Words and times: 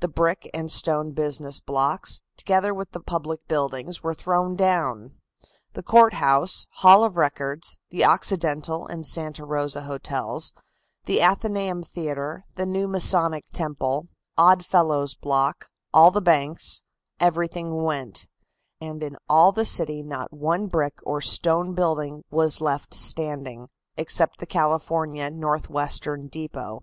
The 0.00 0.08
brick 0.08 0.50
and 0.52 0.72
stone 0.72 1.12
business 1.12 1.60
blocks, 1.60 2.20
together 2.36 2.74
with 2.74 2.90
the 2.90 2.98
public 2.98 3.46
buildings, 3.46 4.02
were 4.02 4.12
thrown 4.12 4.56
down. 4.56 5.12
The 5.74 5.84
Court 5.84 6.14
House, 6.14 6.66
Hall 6.78 7.04
of 7.04 7.16
Records, 7.16 7.78
the 7.90 8.04
Occidental 8.04 8.88
and 8.88 9.06
Santa 9.06 9.44
Rosa 9.44 9.82
Hotels, 9.82 10.52
the 11.04 11.20
Athenaeum 11.22 11.84
Theatre, 11.84 12.42
the 12.56 12.66
new 12.66 12.88
Masonic 12.88 13.44
Temple, 13.52 14.08
Odd 14.36 14.66
Fellows' 14.66 15.14
Block, 15.14 15.66
all 15.94 16.10
the 16.10 16.20
banks, 16.20 16.82
everything 17.20 17.84
went, 17.84 18.26
and 18.80 19.00
in 19.00 19.16
all 19.28 19.52
the 19.52 19.64
city 19.64 20.02
not 20.02 20.32
one 20.32 20.66
brick 20.66 20.98
or 21.04 21.20
stone 21.20 21.72
building 21.72 22.24
was 22.32 22.60
left 22.60 22.94
standing, 22.94 23.68
except 23.96 24.38
the 24.40 24.44
California 24.46 25.30
Northwestern 25.30 26.26
Depot. 26.26 26.82